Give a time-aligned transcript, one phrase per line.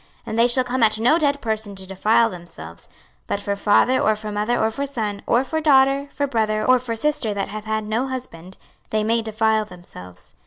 [0.01, 2.87] 26:044:025 And they shall come at no dead person to defile themselves:
[3.27, 6.79] but for father, or for mother, or for son, or for daughter, for brother, or
[6.79, 8.57] for sister that hath had no husband,
[8.89, 10.33] they may defile themselves.